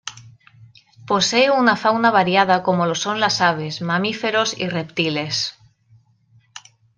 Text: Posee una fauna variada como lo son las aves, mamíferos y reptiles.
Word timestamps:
Posee 1.05 1.51
una 1.51 1.75
fauna 1.75 2.09
variada 2.09 2.63
como 2.63 2.87
lo 2.87 2.95
son 2.95 3.19
las 3.19 3.39
aves, 3.39 3.81
mamíferos 3.83 4.57
y 4.57 4.67
reptiles. 4.67 5.53